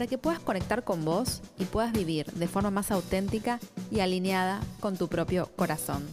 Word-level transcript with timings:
para 0.00 0.08
que 0.08 0.16
puedas 0.16 0.40
conectar 0.40 0.82
con 0.82 1.04
vos 1.04 1.42
y 1.58 1.66
puedas 1.66 1.92
vivir 1.92 2.24
de 2.32 2.48
forma 2.48 2.70
más 2.70 2.90
auténtica 2.90 3.60
y 3.90 4.00
alineada 4.00 4.62
con 4.80 4.96
tu 4.96 5.08
propio 5.08 5.50
corazón. 5.56 6.08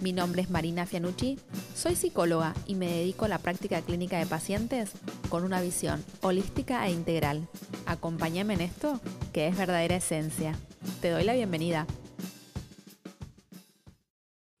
Mi 0.00 0.12
nombre 0.12 0.42
es 0.42 0.48
Marina 0.48 0.86
Fianucci, 0.86 1.36
soy 1.74 1.96
psicóloga 1.96 2.54
y 2.68 2.76
me 2.76 2.86
dedico 2.86 3.24
a 3.24 3.28
la 3.28 3.40
práctica 3.40 3.82
clínica 3.82 4.16
de 4.20 4.26
pacientes 4.26 4.92
con 5.28 5.42
una 5.42 5.60
visión 5.60 6.04
holística 6.20 6.86
e 6.86 6.92
integral. 6.92 7.48
Acompáñame 7.86 8.54
en 8.54 8.60
esto, 8.60 9.00
que 9.32 9.48
es 9.48 9.58
verdadera 9.58 9.96
esencia. 9.96 10.56
Te 11.00 11.10
doy 11.10 11.24
la 11.24 11.34
bienvenida. 11.34 11.88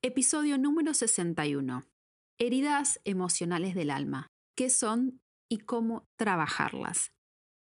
Episodio 0.02 0.58
número 0.58 0.92
61. 0.92 1.84
Heridas 2.36 3.00
emocionales 3.04 3.76
del 3.76 3.92
alma. 3.92 4.26
¿Qué 4.56 4.70
son 4.70 5.20
y 5.48 5.58
cómo 5.58 6.08
trabajarlas? 6.16 7.12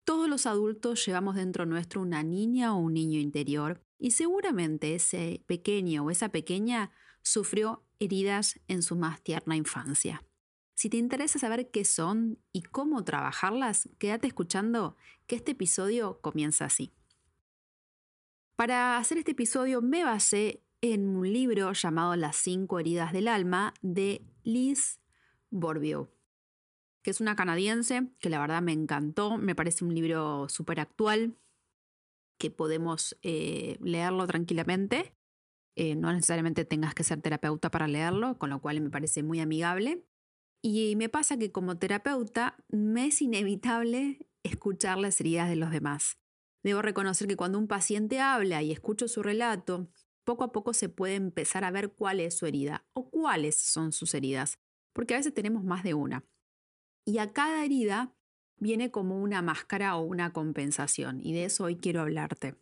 Todos 0.06 0.28
los 0.28 0.46
adultos 0.46 1.06
llevamos 1.06 1.36
dentro 1.36 1.66
nuestro 1.66 2.02
una 2.02 2.24
niña 2.24 2.76
o 2.76 2.78
un 2.78 2.94
niño 2.94 3.20
interior 3.20 3.82
y 3.98 4.12
seguramente 4.12 4.96
ese 4.96 5.44
pequeño 5.48 6.04
o 6.04 6.12
esa 6.12 6.30
pequeña 6.30 6.92
sufrió 7.22 7.86
heridas 8.00 8.60
en 8.68 8.84
su 8.84 8.98
más 8.98 9.22
tierna 9.22 9.56
infancia. 9.56 10.26
Si 10.76 10.90
te 10.90 10.98
interesa 10.98 11.40
saber 11.40 11.72
qué 11.72 11.86
son 11.86 12.40
y 12.52 12.64
cómo 12.64 13.04
trabajarlas, 13.06 13.88
quédate 13.98 14.28
escuchando 14.28 14.98
que 15.26 15.36
este 15.36 15.52
episodio 15.52 16.20
comienza 16.20 16.66
así. 16.66 16.94
Para 18.58 18.98
hacer 18.98 19.18
este 19.18 19.32
episodio 19.32 19.82
me 19.82 20.04
basé 20.04 20.64
en 20.82 21.08
un 21.08 21.32
libro 21.32 21.72
llamado 21.72 22.16
Las 22.18 22.36
cinco 22.36 22.80
heridas 22.80 23.14
del 23.14 23.30
alma 23.30 23.74
de 23.82 24.26
Liz 24.44 25.00
Borbio, 25.50 26.13
que 27.04 27.12
es 27.12 27.22
una 27.22 27.36
canadiense 27.36 28.08
que 28.20 28.30
la 28.30 28.40
verdad 28.40 28.62
me 28.62 28.72
encantó, 28.72 29.38
me 29.38 29.56
parece 29.56 29.84
un 29.84 29.94
libro 29.94 30.48
súper 30.50 30.80
actual, 30.80 31.38
que 32.40 32.50
podemos 32.50 33.18
eh, 33.22 33.78
leerlo 33.82 34.26
tranquilamente. 34.26 35.16
Eh, 35.76 35.96
no 35.96 36.12
necesariamente 36.14 36.66
tengas 36.66 36.94
que 36.94 37.04
ser 37.04 37.22
terapeuta 37.22 37.72
para 37.72 37.88
leerlo, 37.88 38.38
con 38.38 38.50
lo 38.50 38.62
cual 38.62 38.80
me 38.82 38.90
parece 38.90 39.24
muy 39.24 39.40
amigable. 39.40 40.06
Y 40.62 40.96
me 40.96 41.10
pasa 41.10 41.38
que 41.38 41.52
como 41.52 41.78
terapeuta 41.78 42.58
me 42.70 43.08
es 43.08 43.22
inevitable 43.22 44.30
escuchar 44.44 44.98
las 44.98 45.20
heridas 45.20 45.50
de 45.50 45.58
los 45.58 45.72
demás. 45.72 46.18
Debo 46.64 46.82
reconocer 46.82 47.28
que 47.28 47.36
cuando 47.36 47.60
un 47.60 47.68
paciente 47.68 48.22
habla 48.22 48.62
y 48.64 48.72
escucho 48.72 49.10
su 49.10 49.22
relato, 49.22 49.90
poco 50.24 50.46
a 50.46 50.52
poco 50.54 50.74
se 50.74 50.88
puede 50.88 51.16
empezar 51.16 51.66
a 51.66 51.72
ver 51.72 51.92
cuál 51.92 52.22
es 52.22 52.38
su 52.38 52.46
herida 52.46 52.86
o 52.94 53.10
cuáles 53.10 53.56
son 53.58 53.92
sus 53.92 54.14
heridas, 54.14 54.60
porque 54.94 55.16
a 55.16 55.18
veces 55.18 55.34
tenemos 55.34 55.66
más 55.66 55.84
de 55.84 55.94
una. 55.94 56.24
Y 57.06 57.18
a 57.18 57.34
cada 57.34 57.64
herida 57.64 58.14
viene 58.58 58.92
como 58.92 59.22
una 59.22 59.42
máscara 59.42 59.96
o 59.96 60.02
una 60.02 60.32
compensación, 60.32 61.20
y 61.22 61.34
de 61.34 61.46
eso 61.46 61.66
hoy 61.66 61.76
quiero 61.76 62.02
hablarte. 62.02 62.56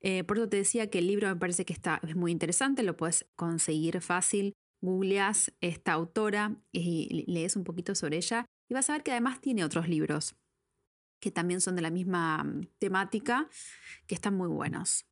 Eh, 0.00 0.22
por 0.24 0.38
eso 0.38 0.48
te 0.48 0.58
decía 0.58 0.90
que 0.90 1.00
el 1.00 1.08
libro 1.08 1.28
me 1.28 1.36
parece 1.36 1.64
que 1.64 1.72
está, 1.72 2.00
es 2.04 2.14
muy 2.14 2.30
interesante, 2.30 2.82
lo 2.82 2.96
puedes 2.96 3.26
conseguir 3.34 4.00
fácil. 4.00 4.52
Googleas 4.80 5.52
esta 5.60 5.92
autora 5.92 6.54
y 6.70 7.24
lees 7.26 7.56
un 7.56 7.64
poquito 7.64 7.96
sobre 7.96 8.18
ella 8.18 8.46
y 8.68 8.74
vas 8.74 8.88
a 8.88 8.92
ver 8.92 9.02
que 9.02 9.10
además 9.10 9.40
tiene 9.40 9.64
otros 9.64 9.88
libros 9.88 10.36
que 11.20 11.30
también 11.30 11.60
son 11.60 11.76
de 11.76 11.82
la 11.82 11.90
misma 11.90 12.44
mm, 12.44 12.68
temática, 12.78 13.48
que 14.06 14.14
están 14.14 14.36
muy 14.36 14.48
buenos. 14.48 15.06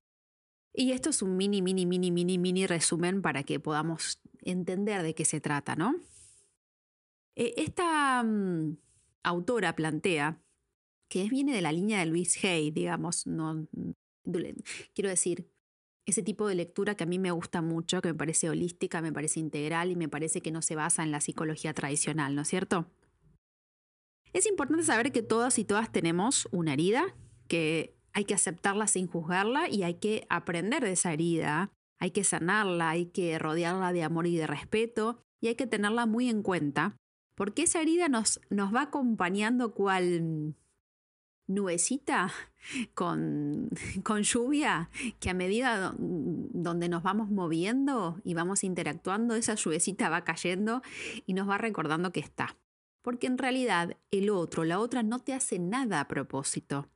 Y 0.72 0.92
esto 0.92 1.10
es 1.10 1.22
un 1.22 1.36
mini, 1.36 1.62
mini, 1.62 1.86
mini, 1.86 2.10
mini, 2.10 2.38
mini 2.38 2.66
resumen 2.66 3.22
para 3.22 3.42
que 3.42 3.58
podamos 3.58 4.20
entender 4.42 5.02
de 5.02 5.14
qué 5.14 5.24
se 5.24 5.40
trata, 5.40 5.74
¿no? 5.74 5.96
Eh, 7.36 7.54
esta 7.58 8.22
mm, 8.22 8.78
autora 9.22 9.76
plantea 9.76 10.42
que 11.08 11.28
viene 11.28 11.54
de 11.54 11.62
la 11.62 11.70
línea 11.70 12.00
de 12.00 12.06
Luis 12.06 12.42
Hay, 12.44 12.70
digamos, 12.70 13.26
no, 13.26 13.68
quiero 14.94 15.08
decir, 15.08 15.48
ese 16.06 16.22
tipo 16.22 16.48
de 16.48 16.54
lectura 16.54 16.94
que 16.94 17.04
a 17.04 17.06
mí 17.06 17.18
me 17.18 17.30
gusta 17.30 17.62
mucho, 17.62 18.00
que 18.00 18.08
me 18.08 18.14
parece 18.14 18.48
holística, 18.48 19.00
me 19.02 19.12
parece 19.12 19.40
integral 19.40 19.90
y 19.90 19.96
me 19.96 20.08
parece 20.08 20.40
que 20.40 20.50
no 20.50 20.62
se 20.62 20.76
basa 20.76 21.02
en 21.02 21.10
la 21.10 21.20
psicología 21.20 21.74
tradicional, 21.74 22.34
¿no 22.34 22.42
es 22.42 22.48
cierto? 22.48 22.90
Es 24.32 24.46
importante 24.46 24.84
saber 24.84 25.12
que 25.12 25.22
todas 25.22 25.58
y 25.58 25.64
todas 25.64 25.92
tenemos 25.92 26.48
una 26.52 26.72
herida, 26.72 27.16
que 27.48 27.96
hay 28.12 28.24
que 28.24 28.34
aceptarla 28.34 28.86
sin 28.86 29.06
juzgarla 29.06 29.68
y 29.68 29.82
hay 29.82 29.94
que 29.94 30.26
aprender 30.28 30.82
de 30.82 30.92
esa 30.92 31.12
herida, 31.12 31.70
hay 31.98 32.10
que 32.10 32.24
sanarla, 32.24 32.90
hay 32.90 33.06
que 33.06 33.38
rodearla 33.38 33.92
de 33.92 34.02
amor 34.02 34.26
y 34.26 34.36
de 34.36 34.46
respeto 34.46 35.18
y 35.40 35.48
hay 35.48 35.54
que 35.54 35.66
tenerla 35.66 36.06
muy 36.06 36.28
en 36.28 36.42
cuenta, 36.42 36.96
porque 37.36 37.62
esa 37.62 37.80
herida 37.80 38.08
nos, 38.08 38.40
nos 38.50 38.74
va 38.74 38.82
acompañando 38.82 39.74
cual 39.74 40.56
nubecita 41.46 42.32
con, 42.94 43.70
con, 44.02 44.22
lluvia 44.22 44.90
que 45.20 45.30
a 45.30 45.34
medida 45.34 45.94
donde 45.98 46.88
nos 46.88 47.02
vamos 47.04 47.30
moviendo 47.30 48.20
y 48.24 48.34
vamos 48.34 48.64
interactuando, 48.64 49.36
esa 49.36 49.54
lluvecita 49.54 50.08
va 50.08 50.24
cayendo 50.24 50.82
y 51.26 51.34
nos 51.34 51.48
va 51.48 51.58
recordando 51.58 52.10
que 52.10 52.20
está. 52.20 52.56
Porque 53.02 53.28
en 53.28 53.38
realidad 53.38 53.96
el 54.10 54.30
otro, 54.30 54.64
la 54.64 54.80
otra 54.80 55.04
no 55.04 55.20
te 55.20 55.32
hace 55.32 55.60
nada 55.60 56.00
a 56.00 56.08
propósito. 56.08 56.88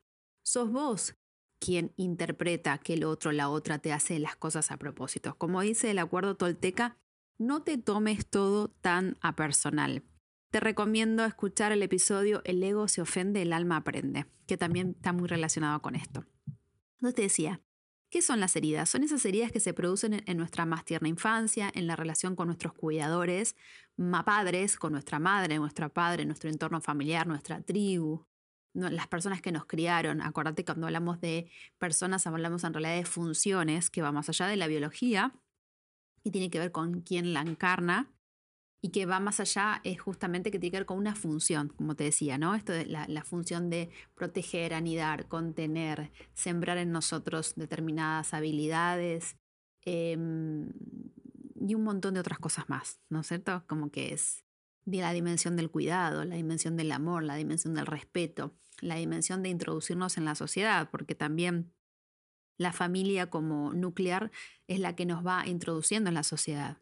Sos 0.42 0.72
vos 0.72 1.14
quien 1.60 1.92
interpreta 1.96 2.78
que 2.78 2.94
el 2.94 3.04
otro, 3.04 3.30
la 3.30 3.50
otra 3.50 3.78
te 3.78 3.92
hace 3.92 4.18
las 4.18 4.34
cosas 4.34 4.72
a 4.72 4.78
propósito. 4.78 5.36
Como 5.36 5.60
dice 5.60 5.90
el 5.90 5.98
acuerdo 5.98 6.36
tolteca, 6.36 6.96
no 7.38 7.62
te 7.62 7.78
tomes 7.78 8.26
todo 8.26 8.68
tan 8.68 9.18
a 9.20 9.36
personal. 9.36 10.02
Te 10.50 10.58
recomiendo 10.58 11.24
escuchar 11.24 11.70
el 11.70 11.82
episodio 11.82 12.42
El 12.44 12.60
ego 12.60 12.88
se 12.88 13.00
ofende, 13.00 13.40
el 13.42 13.52
alma 13.52 13.76
aprende, 13.76 14.26
que 14.48 14.56
también 14.56 14.96
está 14.96 15.12
muy 15.12 15.28
relacionado 15.28 15.80
con 15.80 15.94
esto. 15.94 16.24
Entonces 16.94 17.14
te 17.14 17.22
decía, 17.22 17.60
¿qué 18.10 18.20
son 18.20 18.40
las 18.40 18.56
heridas? 18.56 18.90
Son 18.90 19.04
esas 19.04 19.24
heridas 19.24 19.52
que 19.52 19.60
se 19.60 19.72
producen 19.72 20.24
en 20.26 20.36
nuestra 20.36 20.66
más 20.66 20.84
tierna 20.84 21.08
infancia, 21.08 21.70
en 21.72 21.86
la 21.86 21.94
relación 21.94 22.34
con 22.34 22.48
nuestros 22.48 22.72
cuidadores, 22.72 23.54
padres, 24.24 24.76
con 24.76 24.90
nuestra 24.90 25.20
madre, 25.20 25.56
nuestro 25.58 25.88
padre, 25.92 26.24
nuestro 26.24 26.50
entorno 26.50 26.80
familiar, 26.80 27.28
nuestra 27.28 27.62
tribu, 27.62 28.26
las 28.74 29.06
personas 29.06 29.40
que 29.40 29.52
nos 29.52 29.66
criaron. 29.66 30.20
Acordate 30.20 30.64
cuando 30.64 30.88
hablamos 30.88 31.20
de 31.20 31.48
personas, 31.78 32.26
hablamos 32.26 32.64
en 32.64 32.74
realidad 32.74 32.96
de 32.96 33.04
funciones 33.04 33.88
que 33.88 34.02
va 34.02 34.10
más 34.10 34.28
allá 34.28 34.48
de 34.48 34.56
la 34.56 34.66
biología 34.66 35.32
y 36.24 36.32
tiene 36.32 36.50
que 36.50 36.58
ver 36.58 36.72
con 36.72 37.02
quién 37.02 37.34
la 37.34 37.42
encarna 37.42 38.10
y 38.82 38.90
que 38.90 39.06
va 39.06 39.20
más 39.20 39.40
allá 39.40 39.80
es 39.84 40.00
justamente 40.00 40.50
que 40.50 40.58
tiene 40.58 40.70
que 40.70 40.78
ver 40.78 40.86
con 40.86 40.98
una 40.98 41.14
función, 41.14 41.68
como 41.68 41.94
te 41.96 42.04
decía, 42.04 42.38
¿no? 42.38 42.54
Esto 42.54 42.72
la, 42.86 43.24
función 43.24 43.68
de 43.68 43.90
proteger, 44.14 44.72
anidar, 44.72 45.28
contener, 45.28 46.10
sembrar 46.32 46.78
en 46.78 46.90
nosotros 46.90 47.54
determinadas 47.56 48.32
habilidades 48.32 49.36
em, 49.84 50.70
y 51.60 51.74
un 51.74 51.84
montón 51.84 52.14
de 52.14 52.20
otras 52.20 52.38
cosas 52.38 52.68
más, 52.68 53.00
¿no 53.10 53.20
es 53.20 53.26
cierto? 53.26 53.64
Como 53.66 53.90
que 53.90 54.14
es 54.14 54.44
de 54.86 54.98
la 54.98 55.12
dimensión 55.12 55.56
del 55.56 55.70
cuidado, 55.70 56.24
la 56.24 56.36
dimensión 56.36 56.76
del 56.76 56.92
amor, 56.92 57.22
la 57.22 57.36
dimensión 57.36 57.74
del 57.74 57.86
respeto, 57.86 58.54
la 58.80 58.96
dimensión 58.96 59.42
de 59.42 59.50
introducirnos 59.50 60.16
en 60.16 60.24
la 60.24 60.34
sociedad, 60.34 60.88
porque 60.90 61.14
también 61.14 61.74
la 62.56 62.72
familia 62.72 63.28
como 63.28 63.74
nuclear 63.74 64.30
es 64.68 64.80
la 64.80 64.96
que 64.96 65.04
nos 65.04 65.24
va 65.24 65.46
introduciendo 65.46 66.08
en 66.08 66.14
la 66.14 66.22
sociedad. 66.22 66.78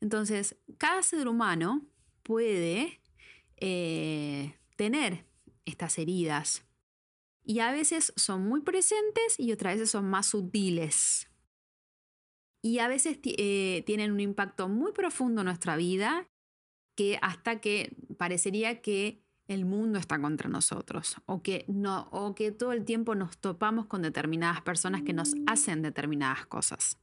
Entonces, 0.00 0.56
cada 0.78 1.02
ser 1.02 1.28
humano 1.28 1.86
puede 2.22 3.00
eh, 3.56 4.56
tener 4.76 5.26
estas 5.64 5.98
heridas 5.98 6.64
y 7.44 7.60
a 7.60 7.72
veces 7.72 8.12
son 8.16 8.46
muy 8.46 8.60
presentes 8.60 9.38
y 9.38 9.52
otras 9.52 9.74
veces 9.74 9.90
son 9.90 10.08
más 10.08 10.26
sutiles. 10.26 11.28
Y 12.62 12.78
a 12.78 12.88
veces 12.88 13.18
eh, 13.24 13.82
tienen 13.86 14.12
un 14.12 14.20
impacto 14.20 14.68
muy 14.68 14.92
profundo 14.92 15.40
en 15.40 15.46
nuestra 15.46 15.76
vida 15.76 16.28
que 16.94 17.18
hasta 17.22 17.60
que 17.60 17.96
parecería 18.18 18.82
que 18.82 19.24
el 19.48 19.64
mundo 19.64 19.98
está 19.98 20.20
contra 20.20 20.48
nosotros 20.48 21.16
o 21.26 21.42
que, 21.42 21.64
no, 21.66 22.08
o 22.12 22.34
que 22.34 22.52
todo 22.52 22.72
el 22.72 22.84
tiempo 22.84 23.14
nos 23.14 23.38
topamos 23.38 23.86
con 23.86 24.02
determinadas 24.02 24.60
personas 24.60 25.02
que 25.02 25.12
nos 25.12 25.34
hacen 25.46 25.82
determinadas 25.82 26.46
cosas. 26.46 26.98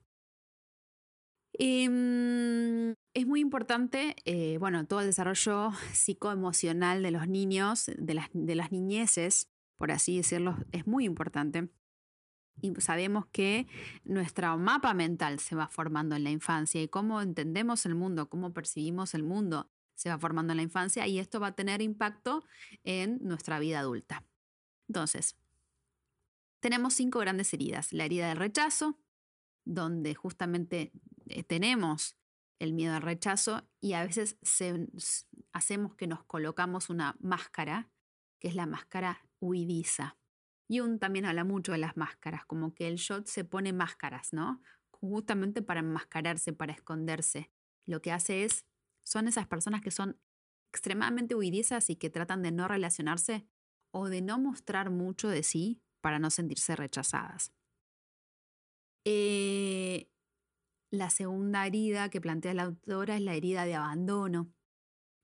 Em, 1.59 2.93
es 3.13 3.25
muy 3.25 3.39
importante, 3.41 4.15
eh, 4.25 4.57
bueno, 4.59 4.85
todo 4.85 5.01
el 5.01 5.07
desarrollo 5.07 5.71
psicoemocional 5.93 7.01
de 7.01 7.11
los 7.11 7.27
niños, 7.27 7.91
de 7.97 8.13
las, 8.13 8.29
de 8.33 8.55
las 8.55 8.71
niñeces, 8.71 9.49
por 9.75 9.91
así 9.91 10.17
decirlo, 10.17 10.57
es 10.71 10.85
muy 10.87 11.05
importante. 11.05 11.69
y 12.61 12.73
sabemos 12.81 13.27
que 13.27 13.67
nuestro 14.03 14.57
mapa 14.57 14.93
mental 14.93 15.39
se 15.39 15.55
va 15.55 15.67
formando 15.67 16.15
en 16.15 16.23
la 16.23 16.31
infancia 16.31 16.81
y 16.81 16.87
cómo 16.87 17.21
entendemos 17.21 17.85
el 17.85 17.95
mundo, 17.95 18.29
cómo 18.29 18.53
percibimos 18.53 19.13
el 19.13 19.23
mundo 19.23 19.69
se 19.97 20.09
va 20.09 20.19
formando 20.19 20.53
en 20.53 20.57
la 20.57 20.63
infancia 20.63 21.07
y 21.07 21.19
esto 21.19 21.39
va 21.39 21.47
a 21.47 21.55
tener 21.55 21.81
impacto 21.81 22.45
en 22.83 23.17
nuestra 23.21 23.59
vida 23.59 23.79
adulta. 23.79 24.23
Entonces, 24.87 25.35
tenemos 26.59 26.93
cinco 26.93 27.19
grandes 27.19 27.51
heridas. 27.53 27.91
La 27.91 28.05
herida 28.05 28.29
del 28.29 28.37
rechazo, 28.37 28.99
donde 29.65 30.13
justamente 30.13 30.91
eh, 31.29 31.43
tenemos 31.43 32.17
el 32.59 32.73
miedo 32.73 32.95
al 32.95 33.01
rechazo 33.01 33.67
y 33.79 33.93
a 33.93 34.03
veces 34.03 34.37
hacemos 35.51 35.95
que 35.95 36.07
nos 36.07 36.23
colocamos 36.23 36.89
una 36.89 37.15
máscara, 37.19 37.89
que 38.39 38.47
es 38.47 38.55
la 38.55 38.65
máscara 38.65 39.25
huidiza. 39.39 40.17
Jung 40.69 40.99
también 40.99 41.25
habla 41.25 41.43
mucho 41.43 41.71
de 41.71 41.77
las 41.77 41.95
máscaras, 41.97 42.45
como 42.45 42.73
que 42.73 42.87
el 42.87 42.95
shot 42.95 43.27
se 43.27 43.43
pone 43.43 43.73
máscaras, 43.73 44.33
¿no? 44.33 44.61
Justamente 44.89 45.61
para 45.61 45.79
enmascararse, 45.79 46.51
para 46.51 46.73
esconderse. 46.73 47.51
Lo 47.85 48.01
que 48.01 48.11
hace 48.11 48.43
es, 48.43 48.65
son 49.05 49.27
esas 49.27 49.47
personas 49.47 49.81
que 49.81 49.91
son 49.91 50.19
extremadamente 50.71 51.35
huidizas 51.35 51.89
y 51.89 51.95
que 51.95 52.09
tratan 52.09 52.41
de 52.41 52.51
no 52.51 52.67
relacionarse 52.67 53.47
o 53.91 54.09
de 54.09 54.21
no 54.21 54.39
mostrar 54.39 54.89
mucho 54.89 55.29
de 55.29 55.43
sí 55.43 55.81
para 56.01 56.19
no 56.19 56.29
sentirse 56.29 56.75
rechazadas. 56.75 57.53
Eh, 59.05 60.09
la 60.97 61.09
segunda 61.09 61.65
herida 61.65 62.09
que 62.09 62.21
plantea 62.21 62.53
la 62.53 62.63
autora 62.63 63.15
es 63.15 63.21
la 63.21 63.35
herida 63.35 63.65
de 63.65 63.75
abandono, 63.75 64.53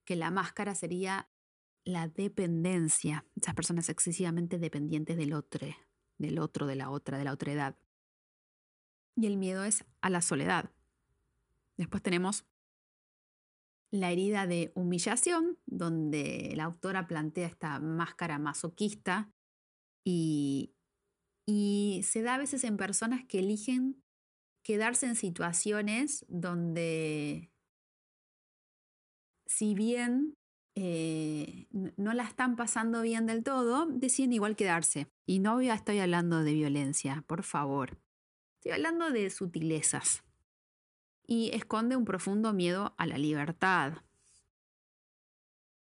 que 0.06 0.16
la 0.16 0.30
máscara 0.30 0.74
sería 0.74 1.30
la 1.84 2.08
dependencia, 2.08 3.26
esas 3.36 3.54
personas 3.54 3.88
excesivamente 3.88 4.58
dependientes 4.58 5.16
del 5.16 5.32
otro, 5.32 5.68
del 6.18 6.38
otro, 6.38 6.66
de 6.66 6.76
la 6.76 6.90
otra, 6.90 7.18
de 7.18 7.24
la 7.24 7.32
otra 7.32 7.52
edad. 7.52 7.78
Y 9.16 9.26
el 9.26 9.36
miedo 9.36 9.64
es 9.64 9.84
a 10.00 10.10
la 10.10 10.22
soledad. 10.22 10.72
Después 11.76 12.02
tenemos 12.02 12.46
la 13.90 14.10
herida 14.10 14.46
de 14.46 14.72
humillación, 14.74 15.58
donde 15.66 16.52
la 16.56 16.64
autora 16.64 17.06
plantea 17.06 17.46
esta 17.46 17.78
máscara 17.80 18.38
masoquista 18.38 19.32
y, 20.04 20.74
y 21.46 22.00
se 22.04 22.22
da 22.22 22.34
a 22.34 22.38
veces 22.38 22.64
en 22.64 22.76
personas 22.76 23.24
que 23.24 23.38
eligen 23.38 24.03
quedarse 24.64 25.06
en 25.06 25.14
situaciones 25.14 26.24
donde, 26.28 27.52
si 29.46 29.74
bien 29.74 30.36
eh, 30.74 31.68
no 31.70 32.14
la 32.14 32.24
están 32.24 32.56
pasando 32.56 33.02
bien 33.02 33.26
del 33.26 33.44
todo, 33.44 33.86
deciden 33.86 34.32
igual 34.32 34.56
quedarse. 34.56 35.06
Y 35.26 35.38
no 35.38 35.60
estoy 35.60 36.00
hablando 36.00 36.42
de 36.42 36.54
violencia, 36.54 37.22
por 37.28 37.44
favor. 37.44 37.98
Estoy 38.56 38.72
hablando 38.72 39.10
de 39.10 39.30
sutilezas. 39.30 40.24
Y 41.26 41.50
esconde 41.54 41.96
un 41.96 42.04
profundo 42.04 42.52
miedo 42.52 42.94
a 42.98 43.06
la 43.06 43.18
libertad. 43.18 43.98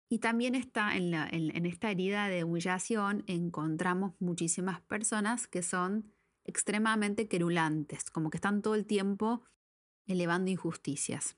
Y 0.09 0.19
también 0.19 0.55
está 0.55 0.97
en, 0.97 1.15
en 1.15 1.67
esta 1.67 1.91
herida 1.91 2.29
de 2.29 2.45
humillación, 2.45 3.25
encontramos 3.27 4.15
muchísimas 4.21 4.81
personas 4.83 5.49
que 5.49 5.63
son 5.63 6.13
extremadamente 6.47 7.29
querulantes, 7.29 8.11
como 8.11 8.31
que 8.31 8.39
están 8.39 8.63
todo 8.63 8.75
el 8.75 8.87
tiempo 8.87 9.45
elevando 10.07 10.51
injusticias. 10.51 11.37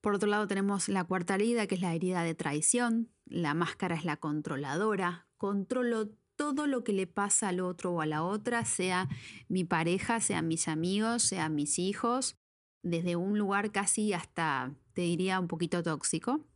Por 0.00 0.14
otro 0.14 0.28
lado 0.28 0.46
tenemos 0.46 0.88
la 0.88 1.04
cuarta 1.04 1.34
herida, 1.34 1.66
que 1.66 1.74
es 1.74 1.80
la 1.80 1.94
herida 1.94 2.22
de 2.22 2.34
traición. 2.34 3.10
La 3.24 3.54
máscara 3.54 3.96
es 3.96 4.04
la 4.04 4.16
controladora. 4.18 5.26
Controlo 5.36 6.10
todo 6.36 6.66
lo 6.66 6.84
que 6.84 6.92
le 6.92 7.06
pasa 7.06 7.48
al 7.48 7.60
otro 7.60 7.92
o 7.92 8.00
a 8.00 8.06
la 8.06 8.22
otra, 8.22 8.64
sea 8.64 9.08
mi 9.48 9.64
pareja, 9.64 10.20
sea 10.20 10.42
mis 10.42 10.68
amigos, 10.68 11.22
sea 11.22 11.48
mis 11.48 11.78
hijos, 11.78 12.36
desde 12.82 13.16
un 13.16 13.38
lugar 13.38 13.72
casi 13.72 14.12
hasta, 14.12 14.74
te 14.92 15.02
diría, 15.02 15.40
un 15.40 15.48
poquito 15.48 15.82
tóxico. 15.82 16.46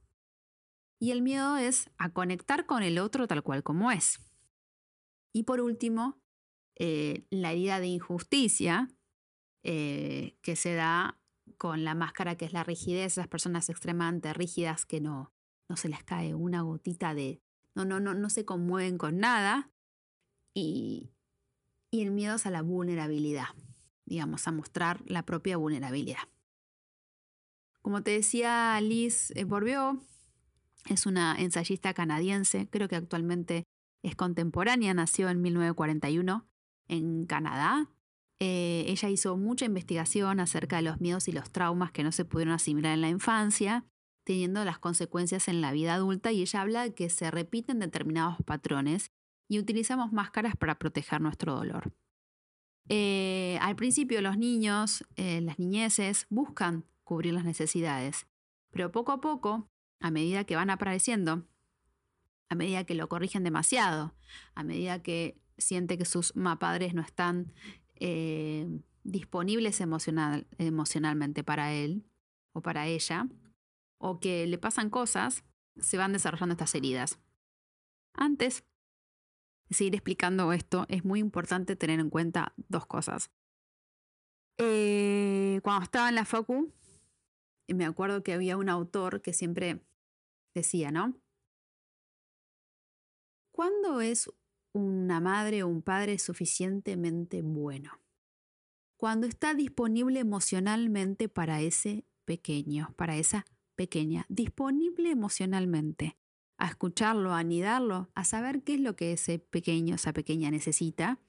Y 1.00 1.10
el 1.12 1.22
miedo 1.22 1.56
es 1.56 1.90
a 1.96 2.10
conectar 2.10 2.66
con 2.66 2.82
el 2.82 2.98
otro 2.98 3.26
tal 3.26 3.42
cual 3.42 3.62
como 3.62 3.90
es. 3.90 4.20
Y 5.32 5.44
por 5.44 5.60
último, 5.60 6.20
eh, 6.76 7.26
la 7.30 7.52
herida 7.52 7.80
de 7.80 7.86
injusticia, 7.86 8.88
eh, 9.62 10.36
que 10.42 10.56
se 10.56 10.74
da 10.74 11.20
con 11.58 11.84
la 11.84 11.94
máscara 11.94 12.36
que 12.36 12.46
es 12.46 12.52
la 12.52 12.64
rigidez, 12.64 13.12
esas 13.12 13.28
personas 13.28 13.68
extremadamente 13.68 14.32
rígidas 14.32 14.86
que 14.86 15.00
no, 15.00 15.32
no 15.68 15.76
se 15.76 15.88
les 15.88 16.02
cae 16.04 16.34
una 16.34 16.62
gotita 16.62 17.14
de... 17.14 17.40
No, 17.74 17.84
no, 17.84 18.00
no, 18.00 18.14
no 18.14 18.30
se 18.30 18.44
conmueven 18.44 18.98
con 18.98 19.18
nada. 19.18 19.70
Y, 20.54 21.10
y 21.92 22.02
el 22.02 22.10
miedo 22.10 22.36
es 22.36 22.46
a 22.46 22.50
la 22.50 22.62
vulnerabilidad, 22.62 23.48
digamos, 24.06 24.48
a 24.48 24.52
mostrar 24.52 25.02
la 25.06 25.24
propia 25.24 25.56
vulnerabilidad. 25.56 26.28
Como 27.82 28.02
te 28.02 28.10
decía 28.10 28.80
Liz 28.80 29.32
Bourbeau, 29.46 30.02
es 30.88 31.06
una 31.06 31.36
ensayista 31.38 31.94
canadiense, 31.94 32.68
creo 32.68 32.88
que 32.88 32.96
actualmente 32.96 33.64
es 34.02 34.16
contemporánea, 34.16 34.94
nació 34.94 35.28
en 35.28 35.42
1941 35.42 36.46
en 36.88 37.26
Canadá 37.26 37.88
eh, 38.42 38.86
ella 38.88 39.10
hizo 39.10 39.36
mucha 39.36 39.66
investigación 39.66 40.40
acerca 40.40 40.76
de 40.76 40.82
los 40.82 41.00
miedos 41.00 41.28
y 41.28 41.32
los 41.32 41.50
traumas 41.50 41.92
que 41.92 42.02
no 42.02 42.10
se 42.10 42.24
pudieron 42.24 42.54
asimilar 42.54 42.94
en 42.94 43.02
la 43.02 43.10
infancia, 43.10 43.84
teniendo 44.24 44.64
las 44.64 44.78
consecuencias 44.78 45.46
en 45.48 45.60
la 45.60 45.72
vida 45.72 45.94
adulta, 45.94 46.32
y 46.32 46.40
ella 46.40 46.62
habla 46.62 46.82
de 46.82 46.94
que 46.94 47.10
se 47.10 47.30
repiten 47.30 47.78
determinados 47.78 48.38
patrones 48.46 49.12
y 49.46 49.58
utilizamos 49.58 50.12
máscaras 50.12 50.56
para 50.56 50.78
proteger 50.78 51.20
nuestro 51.20 51.54
dolor. 51.54 51.92
Eh, 52.88 53.58
al 53.60 53.76
principio 53.76 54.22
los 54.22 54.38
niños, 54.38 55.04
eh, 55.16 55.42
las 55.42 55.58
niñeces, 55.58 56.26
buscan 56.30 56.86
cubrir 57.04 57.34
las 57.34 57.44
necesidades, 57.44 58.26
pero 58.70 58.90
poco 58.90 59.12
a 59.12 59.20
poco, 59.20 59.68
a 60.00 60.10
medida 60.10 60.44
que 60.44 60.56
van 60.56 60.70
apareciendo, 60.70 61.44
a 62.50 62.56
medida 62.56 62.84
que 62.84 62.94
lo 62.94 63.08
corrigen 63.08 63.44
demasiado, 63.44 64.12
a 64.54 64.64
medida 64.64 65.02
que 65.02 65.40
siente 65.56 65.96
que 65.96 66.04
sus 66.04 66.34
padres 66.58 66.94
no 66.94 67.00
están 67.00 67.54
eh, 67.94 68.66
disponibles 69.04 69.80
emocional, 69.80 70.46
emocionalmente 70.58 71.44
para 71.44 71.72
él 71.72 72.04
o 72.52 72.60
para 72.60 72.88
ella, 72.88 73.28
o 73.98 74.18
que 74.18 74.46
le 74.48 74.58
pasan 74.58 74.90
cosas, 74.90 75.44
se 75.78 75.96
van 75.96 76.12
desarrollando 76.12 76.54
estas 76.54 76.74
heridas. 76.74 77.20
Antes 78.14 78.64
de 79.68 79.76
seguir 79.76 79.94
explicando 79.94 80.52
esto, 80.52 80.86
es 80.88 81.04
muy 81.04 81.20
importante 81.20 81.76
tener 81.76 82.00
en 82.00 82.10
cuenta 82.10 82.52
dos 82.56 82.84
cosas. 82.86 83.30
Eh, 84.58 85.60
cuando 85.62 85.84
estaba 85.84 86.08
en 86.08 86.16
la 86.16 86.24
Facu, 86.24 86.72
me 87.68 87.84
acuerdo 87.84 88.24
que 88.24 88.32
había 88.32 88.56
un 88.56 88.68
autor 88.68 89.22
que 89.22 89.32
siempre 89.32 89.84
decía, 90.52 90.90
¿no? 90.90 91.14
¿Cuándo 93.60 94.00
es 94.00 94.26
una 94.72 95.20
madre 95.20 95.62
o 95.62 95.68
un 95.68 95.82
padre 95.82 96.18
suficientemente 96.18 97.42
bueno. 97.42 98.00
Cuando 98.96 99.26
está 99.26 99.52
disponible 99.52 100.18
emocionalmente 100.18 101.28
para 101.28 101.60
ese 101.60 102.06
pequeño, 102.24 102.94
para 102.96 103.18
esa 103.18 103.44
pequeña, 103.76 104.24
disponible 104.30 105.10
emocionalmente 105.10 106.16
a 106.56 106.68
escucharlo, 106.68 107.34
a 107.34 107.40
anidarlo, 107.40 108.08
a 108.14 108.24
saber 108.24 108.62
qué 108.62 108.76
es 108.76 108.80
lo 108.80 108.96
que 108.96 109.12
ese 109.12 109.38
pequeño, 109.38 109.96
esa 109.96 110.14
pequeña 110.14 110.50
necesita 110.50 111.20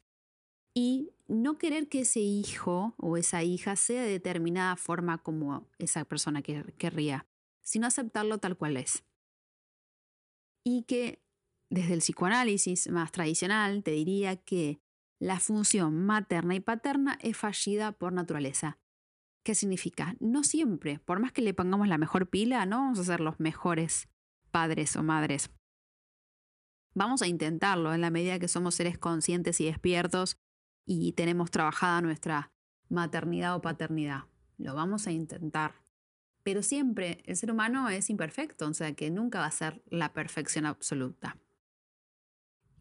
y 0.73 1.11
no 1.27 1.57
querer 1.57 1.89
que 1.89 1.99
ese 1.99 2.21
hijo 2.21 2.95
o 2.95 3.17
esa 3.17 3.43
hija 3.43 3.75
sea 3.75 4.03
de 4.03 4.09
determinada 4.09 4.77
forma 4.77 5.17
como 5.21 5.67
esa 5.79 6.05
persona 6.05 6.41
que 6.41 6.63
querría, 6.77 7.27
sino 7.61 7.87
aceptarlo 7.87 8.37
tal 8.37 8.55
cual 8.55 8.77
es. 8.77 9.03
Y 10.63 10.83
que 10.83 11.21
desde 11.71 11.93
el 11.93 11.99
psicoanálisis 11.99 12.89
más 12.89 13.13
tradicional 13.13 13.81
te 13.81 13.91
diría 13.91 14.35
que 14.35 14.81
la 15.19 15.39
función 15.39 16.05
materna 16.05 16.53
y 16.53 16.59
paterna 16.59 17.17
es 17.21 17.37
fallida 17.37 17.93
por 17.93 18.11
naturaleza. 18.11 18.77
¿Qué 19.43 19.55
significa? 19.55 20.15
No 20.19 20.43
siempre, 20.43 20.99
por 20.99 21.19
más 21.19 21.31
que 21.31 21.41
le 21.41 21.53
pongamos 21.53 21.87
la 21.87 21.97
mejor 21.97 22.29
pila, 22.29 22.65
no 22.65 22.79
vamos 22.79 22.99
a 22.99 23.05
ser 23.05 23.21
los 23.21 23.39
mejores 23.39 24.09
padres 24.51 24.97
o 24.97 25.03
madres. 25.03 25.49
Vamos 26.93 27.21
a 27.21 27.27
intentarlo 27.27 27.93
en 27.93 28.01
la 28.01 28.09
medida 28.09 28.37
que 28.37 28.49
somos 28.49 28.75
seres 28.75 28.97
conscientes 28.97 29.61
y 29.61 29.65
despiertos 29.65 30.35
y 30.85 31.13
tenemos 31.13 31.51
trabajada 31.51 32.01
nuestra 32.01 32.51
maternidad 32.89 33.55
o 33.55 33.61
paternidad. 33.61 34.25
Lo 34.57 34.75
vamos 34.75 35.07
a 35.07 35.11
intentar. 35.11 35.75
Pero 36.43 36.63
siempre 36.63 37.23
el 37.25 37.37
ser 37.37 37.49
humano 37.49 37.87
es 37.87 38.09
imperfecto, 38.09 38.67
o 38.67 38.73
sea 38.73 38.93
que 38.93 39.09
nunca 39.09 39.39
va 39.39 39.45
a 39.45 39.51
ser 39.51 39.81
la 39.89 40.11
perfección 40.11 40.65
absoluta 40.65 41.37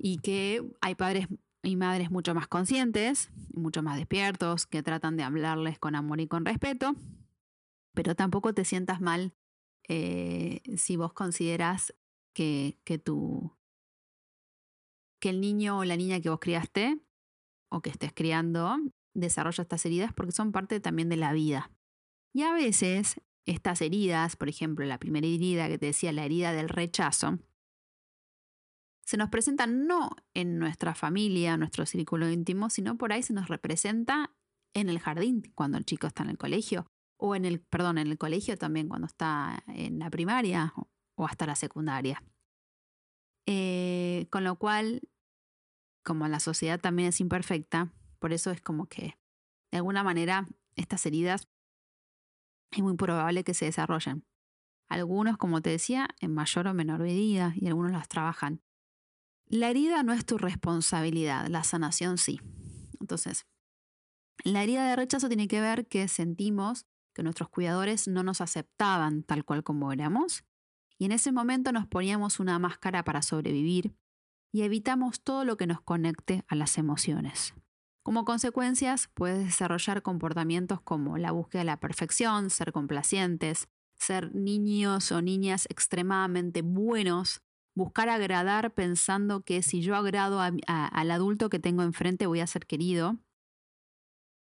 y 0.02 0.18
que 0.18 0.66
hay 0.80 0.94
padres 0.94 1.28
y 1.62 1.76
madres 1.76 2.10
mucho 2.10 2.34
más 2.34 2.48
conscientes, 2.48 3.30
mucho 3.52 3.82
más 3.82 3.98
despiertos, 3.98 4.66
que 4.66 4.82
tratan 4.82 5.16
de 5.18 5.22
hablarles 5.22 5.78
con 5.78 5.94
amor 5.94 6.20
y 6.20 6.26
con 6.26 6.46
respeto, 6.46 6.96
pero 7.92 8.14
tampoco 8.14 8.54
te 8.54 8.64
sientas 8.64 9.02
mal 9.02 9.34
eh, 9.88 10.62
si 10.76 10.96
vos 10.96 11.12
consideras 11.12 11.94
que, 12.34 12.78
que, 12.84 12.98
tu, 12.98 13.52
que 15.20 15.28
el 15.28 15.40
niño 15.40 15.78
o 15.78 15.84
la 15.84 15.96
niña 15.96 16.20
que 16.20 16.30
vos 16.30 16.40
criaste 16.40 16.98
o 17.68 17.82
que 17.82 17.90
estés 17.90 18.12
criando 18.14 18.78
desarrolla 19.12 19.62
estas 19.62 19.84
heridas 19.84 20.14
porque 20.14 20.32
son 20.32 20.52
parte 20.52 20.80
también 20.80 21.10
de 21.10 21.16
la 21.16 21.34
vida. 21.34 21.70
Y 22.32 22.42
a 22.42 22.54
veces 22.54 23.20
estas 23.44 23.82
heridas, 23.82 24.36
por 24.36 24.48
ejemplo, 24.48 24.86
la 24.86 24.98
primera 24.98 25.26
herida 25.26 25.68
que 25.68 25.76
te 25.76 25.86
decía, 25.86 26.12
la 26.12 26.24
herida 26.24 26.52
del 26.52 26.68
rechazo, 26.68 27.38
se 29.10 29.16
nos 29.16 29.28
presenta 29.28 29.66
no 29.66 30.10
en 30.34 30.60
nuestra 30.60 30.94
familia, 30.94 31.56
nuestro 31.56 31.84
círculo 31.84 32.30
íntimo, 32.30 32.70
sino 32.70 32.96
por 32.96 33.12
ahí 33.12 33.24
se 33.24 33.32
nos 33.32 33.48
representa 33.48 34.32
en 34.72 34.88
el 34.88 35.00
jardín 35.00 35.50
cuando 35.56 35.78
el 35.78 35.84
chico 35.84 36.06
está 36.06 36.22
en 36.22 36.30
el 36.30 36.38
colegio, 36.38 36.86
o 37.18 37.34
en 37.34 37.44
el, 37.44 37.58
perdón, 37.60 37.98
en 37.98 38.06
el 38.06 38.18
colegio 38.18 38.56
también 38.56 38.88
cuando 38.88 39.08
está 39.08 39.64
en 39.66 39.98
la 39.98 40.10
primaria 40.10 40.72
o 41.16 41.26
hasta 41.26 41.44
la 41.44 41.56
secundaria. 41.56 42.22
Eh, 43.48 44.28
con 44.30 44.44
lo 44.44 44.54
cual, 44.54 45.00
como 46.04 46.28
la 46.28 46.38
sociedad 46.38 46.78
también 46.78 47.08
es 47.08 47.20
imperfecta, 47.20 47.92
por 48.20 48.32
eso 48.32 48.52
es 48.52 48.60
como 48.60 48.86
que, 48.86 49.18
de 49.72 49.78
alguna 49.78 50.04
manera, 50.04 50.46
estas 50.76 51.04
heridas 51.04 51.48
es 52.70 52.80
muy 52.80 52.96
probable 52.96 53.42
que 53.42 53.54
se 53.54 53.64
desarrollen. 53.64 54.24
Algunos, 54.88 55.36
como 55.36 55.62
te 55.62 55.70
decía, 55.70 56.10
en 56.20 56.32
mayor 56.32 56.68
o 56.68 56.74
menor 56.74 57.00
medida, 57.00 57.54
y 57.56 57.66
algunos 57.66 57.90
las 57.90 58.06
trabajan. 58.06 58.62
La 59.52 59.68
herida 59.68 60.04
no 60.04 60.12
es 60.12 60.24
tu 60.24 60.38
responsabilidad, 60.38 61.48
la 61.48 61.64
sanación 61.64 62.18
sí. 62.18 62.40
Entonces, 63.00 63.46
la 64.44 64.62
herida 64.62 64.88
de 64.88 64.94
rechazo 64.94 65.26
tiene 65.26 65.48
que 65.48 65.60
ver 65.60 65.88
que 65.88 66.06
sentimos 66.06 66.86
que 67.12 67.24
nuestros 67.24 67.48
cuidadores 67.48 68.06
no 68.06 68.22
nos 68.22 68.40
aceptaban 68.40 69.24
tal 69.24 69.44
cual 69.44 69.64
como 69.64 69.92
éramos, 69.92 70.44
y 70.98 71.04
en 71.04 71.10
ese 71.10 71.32
momento 71.32 71.72
nos 71.72 71.88
poníamos 71.88 72.38
una 72.38 72.60
máscara 72.60 73.02
para 73.02 73.22
sobrevivir 73.22 73.96
y 74.52 74.62
evitamos 74.62 75.20
todo 75.20 75.44
lo 75.44 75.56
que 75.56 75.66
nos 75.66 75.80
conecte 75.80 76.44
a 76.46 76.54
las 76.54 76.78
emociones. 76.78 77.52
Como 78.04 78.24
consecuencias, 78.24 79.10
puedes 79.14 79.44
desarrollar 79.44 80.02
comportamientos 80.02 80.80
como 80.80 81.18
la 81.18 81.32
búsqueda 81.32 81.62
de 81.62 81.66
la 81.66 81.80
perfección, 81.80 82.50
ser 82.50 82.70
complacientes, 82.70 83.66
ser 83.96 84.32
niños 84.32 85.10
o 85.10 85.20
niñas 85.20 85.66
extremadamente 85.68 86.62
buenos, 86.62 87.42
buscar 87.74 88.08
agradar 88.08 88.74
pensando 88.74 89.42
que 89.42 89.62
si 89.62 89.80
yo 89.80 89.96
agrado 89.96 90.40
al 90.40 91.10
adulto 91.10 91.50
que 91.50 91.58
tengo 91.58 91.82
enfrente 91.82 92.26
voy 92.26 92.40
a 92.40 92.46
ser 92.46 92.66
querido. 92.66 93.18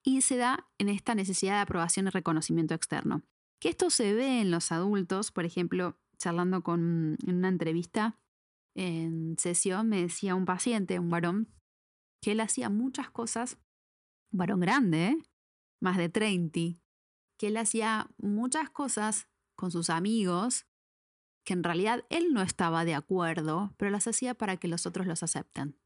Y 0.04 0.22
se 0.22 0.36
da 0.36 0.68
en 0.78 0.88
esta 0.88 1.14
necesidad 1.14 1.54
de 1.54 1.60
aprobación 1.60 2.06
y 2.06 2.10
reconocimiento 2.10 2.74
externo. 2.74 3.22
Que 3.60 3.68
esto 3.68 3.90
se 3.90 4.14
ve 4.14 4.40
en 4.40 4.50
los 4.50 4.72
adultos, 4.72 5.32
por 5.32 5.44
ejemplo, 5.44 5.98
charlando 6.16 6.62
con 6.62 7.16
en 7.26 7.36
una 7.36 7.48
entrevista 7.48 8.18
en 8.74 9.36
sesión, 9.38 9.88
me 9.88 10.02
decía 10.02 10.34
un 10.34 10.44
paciente, 10.44 10.98
un 10.98 11.10
varón, 11.10 11.48
que 12.22 12.32
él 12.32 12.40
hacía 12.40 12.70
muchas 12.70 13.10
cosas, 13.10 13.58
un 14.32 14.38
varón 14.38 14.60
grande, 14.60 15.06
¿eh? 15.06 15.18
más 15.80 15.96
de 15.96 16.08
30, 16.08 16.80
que 17.38 17.48
él 17.48 17.56
hacía 17.56 18.08
muchas 18.18 18.70
cosas 18.70 19.28
con 19.56 19.72
sus 19.72 19.90
amigos 19.90 20.66
que 21.48 21.54
en 21.54 21.64
realidad 21.64 22.04
él 22.10 22.34
no 22.34 22.42
estaba 22.42 22.84
de 22.84 22.94
acuerdo, 22.94 23.72
pero 23.78 23.90
las 23.90 24.06
hacía 24.06 24.34
para 24.34 24.58
que 24.58 24.68
los 24.68 24.84
otros 24.84 25.06
los 25.06 25.22
acepten. 25.22 25.78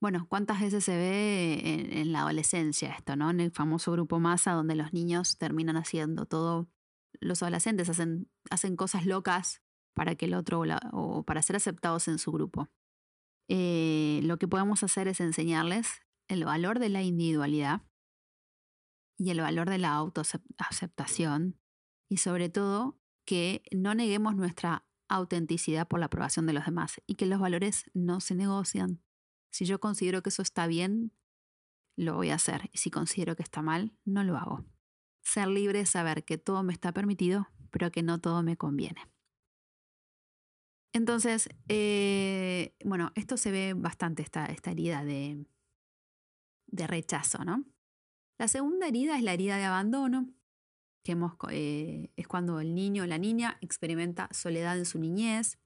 Bueno, 0.00 0.28
¿cuántas 0.28 0.60
veces 0.60 0.84
se 0.84 0.96
ve 0.96 1.98
en, 1.98 2.12
la 2.12 2.20
adolescencia 2.20 2.90
esto, 2.90 3.16
¿no? 3.16 3.28
En 3.28 3.40
el 3.40 3.50
famoso 3.50 3.90
grupo 3.90 4.20
masa 4.20 4.52
donde 4.52 4.76
los 4.76 4.92
niños 4.92 5.36
terminan 5.36 5.76
haciendo 5.76 6.26
todo, 6.26 6.70
los 7.18 7.42
adolescentes 7.42 7.88
hacen, 7.88 8.30
hacen 8.50 8.76
cosas 8.76 9.04
locas 9.04 9.64
para 9.94 10.14
que 10.14 10.26
el 10.26 10.34
otro 10.34 10.62
o 10.92 11.24
para 11.24 11.42
ser 11.42 11.56
aceptados 11.56 12.06
en 12.06 12.20
su 12.20 12.30
grupo. 12.30 12.68
Eh, 13.48 14.20
lo 14.22 14.38
que 14.38 14.46
podemos 14.46 14.84
hacer 14.84 15.08
es 15.08 15.18
enseñarles 15.18 16.02
el 16.28 16.44
valor 16.44 16.78
de 16.78 16.90
la 16.90 17.02
individualidad 17.02 17.82
y 19.18 19.30
el 19.30 19.40
valor 19.40 19.70
de 19.70 19.78
la 19.78 19.94
autoaceptación 19.94 21.58
y 22.08 22.18
sobre 22.18 22.48
todo 22.48 22.97
que 23.28 23.62
no 23.72 23.94
neguemos 23.94 24.36
nuestra 24.36 24.86
autenticidad 25.06 25.86
por 25.86 26.00
la 26.00 26.06
aprobación 26.06 26.46
de 26.46 26.54
los 26.54 26.64
demás 26.64 27.02
y 27.06 27.16
que 27.16 27.26
los 27.26 27.38
valores 27.38 27.84
no 27.92 28.22
se 28.22 28.34
negocian. 28.34 29.02
Si 29.52 29.66
yo 29.66 29.80
considero 29.80 30.22
que 30.22 30.30
eso 30.30 30.40
está 30.40 30.66
bien, 30.66 31.12
lo 31.94 32.14
voy 32.14 32.30
a 32.30 32.36
hacer 32.36 32.70
y 32.72 32.78
si 32.78 32.90
considero 32.90 33.36
que 33.36 33.42
está 33.42 33.60
mal, 33.60 33.92
no 34.06 34.24
lo 34.24 34.38
hago. 34.38 34.64
Ser 35.20 35.48
libre 35.48 35.80
es 35.80 35.90
saber 35.90 36.24
que 36.24 36.38
todo 36.38 36.62
me 36.62 36.72
está 36.72 36.92
permitido, 36.92 37.48
pero 37.70 37.90
que 37.90 38.02
no 38.02 38.18
todo 38.18 38.42
me 38.42 38.56
conviene. 38.56 39.02
Entonces, 40.94 41.50
eh, 41.68 42.74
bueno, 42.82 43.12
esto 43.14 43.36
se 43.36 43.50
ve 43.50 43.74
bastante, 43.76 44.22
esta, 44.22 44.46
esta 44.46 44.70
herida 44.70 45.04
de, 45.04 45.44
de, 46.66 46.86
rechazo, 46.86 47.44
¿no? 47.44 47.62
La 48.38 48.48
segunda 48.48 48.88
herida 48.88 49.18
es 49.18 49.22
la 49.22 49.34
herida 49.34 49.58
de 49.58 49.64
abandono, 49.64 50.32
que 51.02 51.16
eh, 51.50 52.10
es 52.16 52.28
cuando 52.28 52.60
el 52.60 52.74
niño 52.74 53.04
o 53.04 53.06
la 53.06 53.18
niña 53.18 53.58
experimenta 53.60 54.28
soledad 54.32 54.78
en 54.78 54.84
su 54.84 54.98
niñez, 54.98 55.58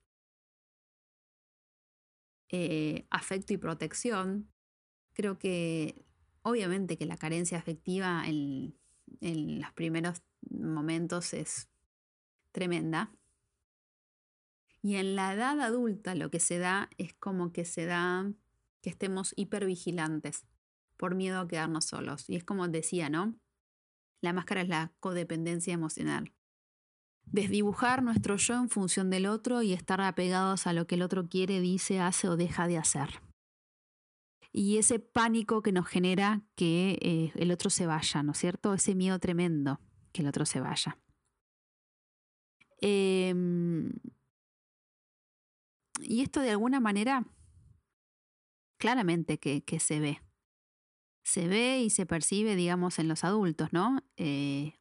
eh, 2.49 3.07
afecto 3.09 3.53
y 3.53 3.57
protección. 3.57 4.51
Creo 5.13 5.37
que 5.37 6.05
obviamente 6.41 6.97
que 6.97 7.05
la 7.05 7.17
carencia 7.17 7.57
afectiva 7.57 8.23
en 8.27 8.75
los 9.21 9.71
primeros 9.73 10.21
momentos 10.49 11.33
es 11.33 11.69
tremenda, 12.51 13.11
y 14.83 14.97
en 14.97 15.15
la 15.15 15.33
edad 15.33 15.61
adulta 15.61 16.13
lo 16.13 16.29
que 16.29 16.41
se 16.41 16.57
da 16.57 16.89
es 16.97 17.13
como 17.13 17.53
que 17.53 17.63
se 17.63 17.85
da 17.85 18.29
que 18.81 18.89
estemos 18.89 19.33
hipervigilantes 19.37 20.45
por 20.97 21.15
miedo 21.15 21.39
a 21.39 21.47
quedarnos 21.47 21.85
solos. 21.85 22.29
Y 22.29 22.35
es 22.35 22.43
como 22.43 22.67
decía, 22.67 23.09
¿no? 23.09 23.39
La 24.23 24.31
máscara 24.31 24.61
es 24.61 24.69
la 24.69 24.93
codependencia 25.01 25.73
emocional. 25.73 26.31
Desdibujar 27.25 28.03
nuestro 28.03 28.37
yo 28.37 28.55
en 28.55 28.69
función 28.69 29.09
del 29.09 29.25
otro 29.25 29.61
y 29.61 29.73
estar 29.73 29.99
apegados 29.99 30.65
a 30.65 30.71
lo 30.71 30.87
que 30.87 30.95
el 30.95 31.01
otro 31.01 31.27
quiere, 31.27 31.59
dice, 31.59 31.99
hace 31.99 32.29
o 32.29 32.37
deja 32.37 32.67
de 32.67 32.77
hacer. 32.77 33.21
Y 34.53 34.77
ese 34.77 34.99
pánico 34.99 35.61
que 35.61 35.73
nos 35.73 35.87
genera 35.87 36.41
que 36.55 36.97
eh, 37.01 37.33
el 37.35 37.51
otro 37.51 37.69
se 37.69 37.85
vaya, 37.85 38.23
¿no 38.23 38.31
es 38.31 38.37
cierto? 38.37 38.73
Ese 38.73 38.95
miedo 38.95 39.19
tremendo 39.19 39.81
que 40.13 40.21
el 40.21 40.29
otro 40.29 40.45
se 40.45 40.61
vaya. 40.61 40.97
Eh, 42.79 43.35
y 45.99 46.21
esto 46.21 46.39
de 46.39 46.51
alguna 46.51 46.79
manera, 46.79 47.25
claramente 48.77 49.37
que, 49.37 49.79
se 49.81 49.99
ve. 49.99 50.21
Se 51.23 51.47
ve 51.47 51.81
y 51.81 51.89
se 51.89 52.05
percibe, 52.05 52.55
digamos, 52.55 52.99
en 52.99 53.07
los 53.07 53.23
adultos, 53.23 53.71
¿no? 53.71 53.99
Eh, 54.17 54.79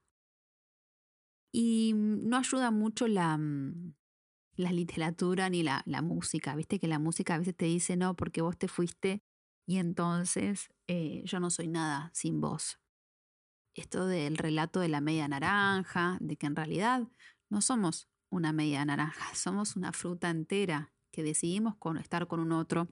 y 1.53 1.93
no 1.95 2.37
ayuda 2.37 2.71
mucho 2.71 3.07
la, 3.07 3.37
mm, 3.37 3.95
la 4.57 4.73
literatura 4.73 5.49
ni 5.51 5.63
la, 5.63 5.83
la, 5.87 6.03
música. 6.03 6.55
Viste 6.57 6.79
que 6.79 6.89
la 6.89 6.99
música 6.99 7.35
a 7.35 7.39
veces 7.39 7.57
te 7.57 7.67
dice, 7.67 7.97
no, 7.97 8.17
porque 8.17 8.43
vos 8.43 8.57
te 8.59 8.69
fuiste 8.69 9.23
y 9.67 9.79
entonces 9.79 10.69
eh, 10.89 11.23
yo 11.25 11.41
no 11.41 11.51
soy 11.51 11.69
nada 11.69 12.11
sin 12.15 12.41
vos. 12.41 12.79
Esto 13.75 14.07
del 14.07 14.37
relato 14.37 14.81
de 14.81 14.89
la 14.89 15.01
media 15.01 15.29
naranja, 15.29 16.19
de 16.21 16.37
que 16.37 16.47
en 16.47 16.57
realidad 16.57 17.09
no 17.49 17.61
somos 17.61 18.09
una 18.31 18.53
media 18.53 18.85
naranja, 18.85 19.25
somos 19.35 19.77
una 19.77 19.93
fruta 19.93 20.31
entera 20.31 20.93
que 21.13 21.23
decidimos 21.23 21.77
con, 21.77 21.99
estar 21.99 22.27
con 22.27 22.41
un 22.41 22.53
otro 22.53 22.89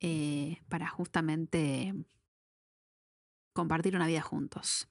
eh, 0.00 0.62
para 0.68 0.88
justamente 0.88 1.94
compartir 3.52 3.96
una 3.96 4.06
vida 4.06 4.20
juntos. 4.20 4.88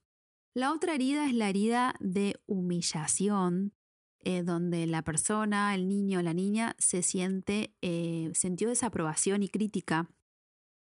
La 0.54 0.72
otra 0.72 0.96
herida 0.96 1.28
es 1.28 1.34
la 1.34 1.50
herida 1.50 1.96
de 2.00 2.40
humillación, 2.48 3.74
eh, 4.22 4.42
donde 4.42 4.88
la 4.88 5.04
persona, 5.04 5.76
el 5.76 5.88
niño 5.88 6.20
o 6.20 6.22
la 6.24 6.34
niña 6.34 6.76
se 6.80 7.04
siente, 7.04 7.76
eh, 7.82 8.32
sintió 8.34 8.70
desaprobación 8.70 9.44
y 9.44 9.50
crítica, 9.50 10.10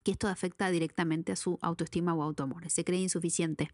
que 0.03 0.12
esto 0.12 0.27
afecta 0.27 0.70
directamente 0.72 1.32
a 1.32 1.36
su 1.36 1.60
autoestima 1.62 2.13
o 2.13 2.24
autoamor, 2.24 2.70
se 2.70 2.84
cree 2.84 3.00
insuficiente. 3.00 3.70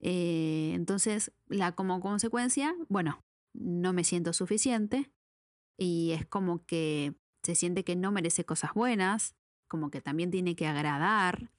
entonces, 0.00 1.32
la, 1.48 1.72
como 1.72 2.00
consecuencia, 2.00 2.76
bueno, 2.88 3.24
no 3.54 3.92
me 3.92 4.04
siento 4.04 4.32
suficiente, 4.32 5.10
y 5.76 6.10
es 6.12 6.26
como 6.26 6.64
que 6.66 7.14
se 7.42 7.54
siente 7.54 7.84
que 7.84 7.96
no 7.96 8.12
merece 8.12 8.44
cosas 8.44 8.74
buenas, 8.74 9.34
como 9.68 9.90
que 9.90 10.00
también 10.00 10.30
tiene 10.30 10.56
que 10.56 10.66
agradar. 10.66 11.50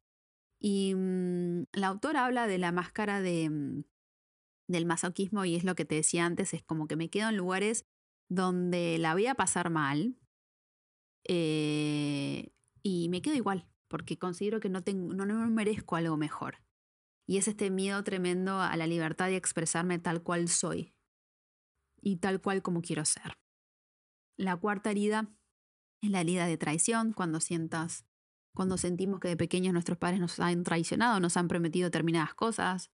Y 0.60 0.94
mm, 0.96 1.68
la 1.72 1.88
autora 1.88 2.26
habla 2.26 2.48
de 2.48 2.58
la 2.58 2.72
máscara 2.72 3.22
de, 3.22 3.50
mm, 3.50 3.84
del 4.68 4.86
masoquismo 4.86 5.46
y 5.46 5.56
es 5.56 5.64
lo 5.64 5.76
que 5.76 5.86
te 5.86 5.96
decía 5.96 6.26
antes, 6.26 6.54
es 6.54 6.64
como 6.64 6.88
que 6.88 6.96
me 6.96 7.10
quedo 7.10 7.30
en 7.30 7.38
lugares 7.38 7.86
donde 8.30 8.98
la 9.00 9.14
voy 9.14 9.26
a 9.26 9.36
pasar 9.36 9.70
mal 9.70 10.18
eh, 11.28 12.52
y 12.84 13.10
me 13.10 13.22
quedo 13.22 13.36
igual, 13.36 13.68
porque 13.88 14.18
considero 14.18 14.60
que 14.60 14.70
no, 14.70 14.84
tengo, 14.84 15.14
no, 15.14 15.26
no 15.26 15.48
merezco 15.50 15.96
algo 15.96 16.18
mejor. 16.18 16.58
Y 17.28 17.38
es 17.38 17.48
este 17.48 17.70
miedo 17.70 18.04
tremendo 18.04 18.60
a 18.60 18.76
la 18.78 18.88
libertad 18.88 19.28
de 19.28 19.36
expresarme 19.36 20.00
tal 20.00 20.24
cual 20.24 20.48
soy 20.48 20.94
y 22.02 22.18
tal 22.18 22.42
cual 22.42 22.62
como 22.62 22.82
quiero 22.82 23.06
ser. 23.06 23.38
La 24.38 24.56
cuarta 24.56 24.92
herida 24.92 25.30
Es 26.02 26.12
la 26.12 26.22
herida 26.22 26.46
de 26.46 26.58
traición, 26.58 27.14
cuando 27.14 27.40
sientas, 27.40 28.06
cuando 28.56 28.78
sentimos 28.78 29.20
que 29.20 29.28
de 29.28 29.38
pequeños 29.38 29.74
nuestros 29.74 29.98
padres 29.98 30.20
nos 30.20 30.40
han 30.40 30.64
traicionado, 30.64 31.20
nos 31.20 31.38
han 31.38 31.48
prometido 31.48 31.88
determinadas 31.88 32.34
cosas, 32.34 32.92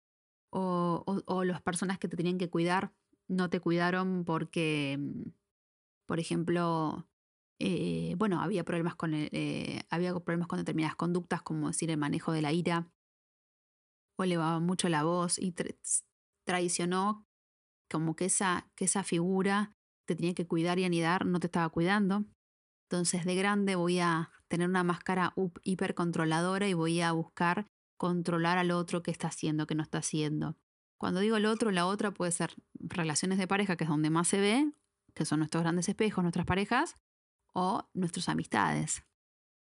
o, 0.50 1.44
las 1.44 1.62
personas 1.62 1.98
que 1.98 2.08
te 2.08 2.16
tenían 2.16 2.38
que 2.38 2.48
cuidar 2.48 2.92
no 3.28 3.50
te 3.50 3.60
cuidaron 3.60 4.24
porque, 4.24 4.96
mm, 4.98 5.30
por 6.06 6.20
ejemplo, 6.20 7.08
eh, 7.58 8.14
bueno, 8.18 8.40
había 8.40 8.64
problemas 8.64 8.94
con 8.94 9.12
eh, 9.14 9.82
había 9.90 10.14
problemas 10.20 10.48
con 10.48 10.58
determinadas 10.58 10.96
conductas, 10.96 11.42
como 11.42 11.68
decir 11.68 11.90
el 11.90 11.98
manejo 11.98 12.32
de 12.32 12.42
la 12.42 12.52
ira, 12.52 12.90
o 14.18 14.24
elevaba 14.24 14.60
mucho 14.60 14.88
la 14.88 15.02
voz 15.02 15.38
y 15.38 15.54
traicionó 16.46 17.26
como 17.90 18.16
que 18.16 18.26
esa, 18.26 18.70
que 18.76 18.84
esa 18.86 19.02
figura 19.04 19.74
te 20.06 20.16
tenía 20.16 20.34
que 20.34 20.46
cuidar 20.46 20.78
y 20.78 20.84
anidar, 20.84 21.26
no 21.26 21.40
te 21.40 21.46
estaba 21.48 21.68
cuidando. 21.70 22.24
Entonces 22.94 23.24
de 23.24 23.34
grande 23.34 23.74
voy 23.74 23.98
a 23.98 24.30
tener 24.46 24.68
una 24.68 24.84
máscara 24.84 25.34
hipercontroladora 25.64 26.68
y 26.68 26.74
voy 26.74 27.00
a 27.00 27.10
buscar 27.10 27.66
controlar 27.98 28.56
al 28.56 28.70
otro 28.70 29.02
que 29.02 29.10
está 29.10 29.26
haciendo, 29.26 29.66
que 29.66 29.74
no 29.74 29.82
está 29.82 29.98
haciendo. 29.98 30.56
Cuando 30.96 31.18
digo 31.18 31.36
el 31.36 31.46
otro, 31.46 31.72
la 31.72 31.86
otra 31.86 32.12
puede 32.12 32.30
ser 32.30 32.54
relaciones 32.74 33.38
de 33.38 33.48
pareja, 33.48 33.74
que 33.74 33.82
es 33.82 33.90
donde 33.90 34.10
más 34.10 34.28
se 34.28 34.38
ve, 34.38 34.72
que 35.12 35.24
son 35.24 35.40
nuestros 35.40 35.64
grandes 35.64 35.88
espejos, 35.88 36.22
nuestras 36.22 36.46
parejas, 36.46 36.96
o 37.52 37.90
nuestras 37.94 38.28
amistades. 38.28 39.02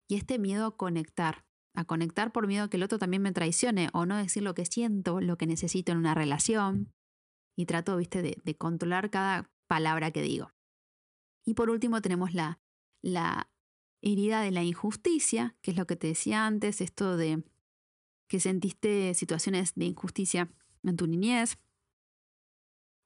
Y 0.07 0.17
este 0.17 0.39
miedo 0.39 0.67
a 0.67 0.77
conectar, 0.77 1.47
a 1.75 1.87
conectar 1.87 2.31
por 2.31 2.47
miedo 2.47 2.65
a 2.65 2.69
que 2.69 2.77
el 2.77 2.83
otro 2.83 2.99
también 2.99 3.23
me 3.23 3.33
traicione 3.33 3.89
o 3.95 4.05
no 4.05 4.19
decir 4.19 4.43
lo 4.43 4.53
que 4.53 4.67
siento, 4.67 5.23
lo 5.23 5.39
que 5.39 5.47
necesito 5.47 5.93
en 5.93 5.99
una 5.99 6.13
relación. 6.13 6.93
Y 7.57 7.65
trato, 7.65 7.97
viste, 7.97 8.21
de, 8.21 8.37
de 8.45 8.55
controlar 8.59 9.09
cada 9.09 9.51
palabra 9.67 10.11
que 10.11 10.21
digo. 10.21 10.51
Y 11.47 11.55
por 11.55 11.71
último 11.71 12.03
tenemos 12.03 12.35
la, 12.35 12.61
la 13.05 13.51
herida 14.03 14.41
de 14.41 14.51
la 14.51 14.65
injusticia, 14.65 15.57
que 15.61 15.71
es 15.71 15.77
lo 15.77 15.87
que 15.87 15.97
te 15.97 16.09
decía 16.09 16.47
antes, 16.47 16.81
esto 16.81 17.17
de 17.17 17.45
que 18.29 18.41
sentiste 18.41 19.15
situaciones 19.15 19.75
de 19.75 19.85
injusticia 19.85 20.51
en 20.83 20.97
tu 20.97 21.07
niñez. 21.07 21.59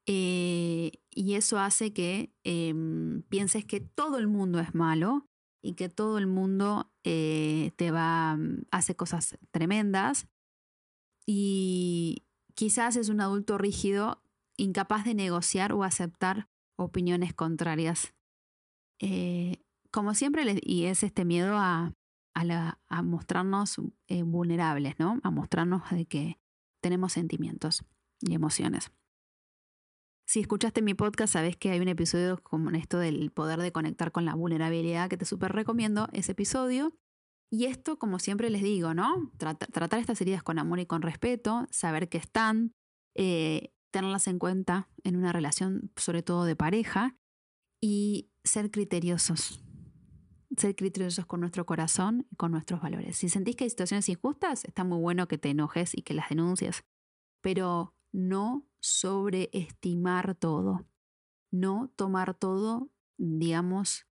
Eh, 0.06 0.92
y 1.10 1.34
eso 1.34 1.58
hace 1.58 1.92
que 1.92 2.32
em, 2.44 3.22
pienses 3.22 3.64
que 3.64 3.80
todo 3.80 4.18
el 4.18 4.28
mundo 4.28 4.58
es 4.60 4.74
malo 4.74 5.28
y 5.62 5.74
que 5.74 5.88
todo 5.88 6.18
el 6.18 6.26
mundo 6.26 6.90
eh, 7.04 7.72
te 7.76 7.90
va, 7.90 8.36
mm, 8.36 8.66
hace 8.70 8.94
cosas 8.94 9.36
tremendas. 9.50 10.28
Y 11.26 12.24
quizás 12.54 12.96
es 12.96 13.08
un 13.08 13.20
adulto 13.20 13.58
rígido, 13.58 14.22
incapaz 14.56 15.04
de 15.04 15.14
negociar 15.14 15.72
o 15.72 15.84
aceptar 15.84 16.48
opiniones 16.76 17.34
contrarias. 17.34 18.14
Eh, 19.00 19.62
como 19.90 20.14
siempre, 20.14 20.44
y 20.62 20.84
es 20.84 21.02
este 21.02 21.24
miedo 21.24 21.56
a, 21.56 21.92
a, 22.88 23.02
mostrarnos 23.02 23.80
eh, 24.06 24.22
vulnerables, 24.22 24.98
¿no? 24.98 25.20
A 25.22 25.30
mostrarnos 25.30 25.82
de 25.90 26.06
que 26.06 26.38
tenemos 26.80 27.12
sentimientos 27.12 27.84
y 28.20 28.34
emociones. 28.34 28.90
Si 30.26 30.40
escuchaste 30.40 30.82
mi 30.82 30.94
podcast, 30.94 31.32
sabes 31.32 31.56
que 31.56 31.70
hay 31.70 31.80
un 31.80 31.88
episodio 31.88 32.42
como 32.42 32.70
esto 32.70 32.98
del 32.98 33.30
poder 33.30 33.60
de 33.60 33.72
conectar 33.72 34.12
con 34.12 34.24
la 34.24 34.34
vulnerabilidad 34.34 35.08
que 35.08 35.16
te 35.16 35.24
súper 35.24 35.52
recomiendo, 35.52 36.08
ese 36.12 36.32
episodio. 36.32 36.94
Y 37.50 37.64
esto, 37.64 37.98
como 37.98 38.18
siempre 38.18 38.50
les 38.50 38.62
digo, 38.62 38.92
¿no? 38.92 39.32
tratar 39.38 39.98
estas 39.98 40.20
heridas 40.20 40.42
con 40.42 40.58
amor 40.58 40.80
y 40.80 40.86
con 40.86 41.00
respeto, 41.00 41.66
saber 41.70 42.10
que 42.10 42.18
están, 42.18 42.74
eh, 43.14 43.72
tenerlas 43.90 44.26
en 44.26 44.38
cuenta 44.38 44.90
en 45.02 45.16
una 45.16 45.32
relación, 45.32 45.90
sobre 45.96 46.22
todo 46.22 46.44
de 46.44 46.56
pareja, 46.56 47.16
y 47.80 48.28
ser 48.44 48.70
criteriosos, 48.70 49.64
ser 50.58 50.76
criteriosos 50.76 51.26
con 51.26 51.40
nuestro 51.40 51.66
corazón 51.66 52.26
y 52.30 52.36
con 52.36 52.52
nuestros 52.52 52.80
valores. 52.80 53.16
Si 53.16 53.28
sentís 53.28 53.56
que 53.56 53.64
hay 53.64 53.70
situaciones 53.70 54.08
injustas, 54.08 54.64
está 54.64 54.84
muy 54.84 54.98
bueno 54.98 55.28
que 55.28 55.38
te 55.38 55.50
enojes 55.50 55.96
y 55.96 56.02
que 56.02 56.14
las 56.14 56.28
denuncies, 56.28 56.84
pero 57.40 57.94
no 58.12 58.66
sobreestimar 58.80 60.34
todo, 60.34 60.86
no 61.50 61.92
tomar 61.96 62.34
todo, 62.34 62.90
digamos, 63.16 64.06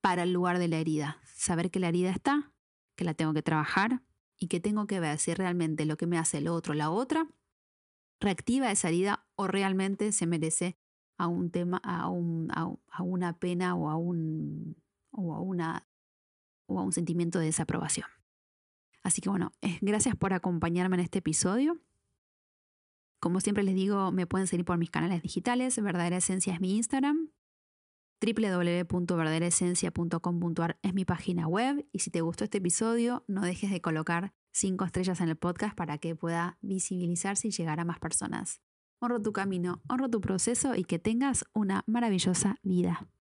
para 0.00 0.22
el 0.22 0.32
lugar 0.32 0.58
de 0.58 0.68
la 0.68 0.78
herida. 0.78 1.20
Saber 1.24 1.70
que 1.70 1.80
la 1.80 1.88
herida 1.88 2.10
está, 2.10 2.52
que 2.96 3.04
la 3.04 3.14
tengo 3.14 3.34
que 3.34 3.42
trabajar 3.42 4.02
y 4.36 4.48
que 4.48 4.60
tengo 4.60 4.86
que 4.86 5.00
ver 5.00 5.18
si 5.18 5.34
realmente 5.34 5.84
lo 5.84 5.96
que 5.96 6.06
me 6.06 6.18
hace 6.18 6.38
el 6.38 6.48
otro, 6.48 6.74
la 6.74 6.90
otra, 6.90 7.28
reactiva 8.20 8.70
esa 8.70 8.88
herida 8.88 9.26
o 9.36 9.46
realmente 9.46 10.12
se 10.12 10.26
merece 10.26 10.76
a 11.16 11.26
un 11.26 11.50
tema, 11.50 11.80
a, 11.82 12.04
a 12.04 13.02
una 13.02 13.38
pena 13.38 13.74
o 13.74 13.90
a 13.90 13.96
un 13.96 14.76
o 15.18 15.34
a, 15.34 15.40
una, 15.40 15.86
o 16.66 16.78
a 16.78 16.82
un 16.82 16.92
sentimiento 16.92 17.38
de 17.38 17.46
desaprobación. 17.46 18.06
Así 19.02 19.20
que 19.20 19.30
bueno, 19.30 19.52
eh, 19.62 19.78
gracias 19.80 20.16
por 20.16 20.32
acompañarme 20.32 20.96
en 20.96 21.00
este 21.00 21.18
episodio. 21.18 21.80
Como 23.20 23.40
siempre 23.40 23.64
les 23.64 23.74
digo, 23.74 24.12
me 24.12 24.26
pueden 24.26 24.46
seguir 24.46 24.64
por 24.64 24.78
mis 24.78 24.90
canales 24.90 25.22
digitales. 25.22 25.82
Verdadera 25.82 26.18
Esencia 26.18 26.54
es 26.54 26.60
mi 26.60 26.76
Instagram. 26.76 27.32
www.verdaderaesencia.com.ar 28.20 30.78
es 30.82 30.94
mi 30.94 31.04
página 31.04 31.48
web. 31.48 31.84
Y 31.92 31.98
si 31.98 32.10
te 32.10 32.20
gustó 32.20 32.44
este 32.44 32.58
episodio, 32.58 33.24
no 33.26 33.42
dejes 33.42 33.70
de 33.70 33.80
colocar 33.80 34.34
cinco 34.52 34.84
estrellas 34.84 35.20
en 35.20 35.30
el 35.30 35.36
podcast 35.36 35.76
para 35.76 35.98
que 35.98 36.14
pueda 36.14 36.58
visibilizarse 36.60 37.48
y 37.48 37.50
llegar 37.50 37.80
a 37.80 37.84
más 37.84 37.98
personas. 37.98 38.60
Honro 39.00 39.20
tu 39.20 39.32
camino, 39.32 39.82
honro 39.88 40.08
tu 40.08 40.20
proceso 40.20 40.74
y 40.74 40.84
que 40.84 40.98
tengas 40.98 41.44
una 41.54 41.84
maravillosa 41.86 42.56
vida. 42.62 43.08